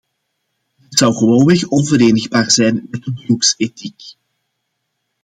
[0.77, 4.15] Dit zou gewoonweg onverenigbaar zijn met de beroepsethiek.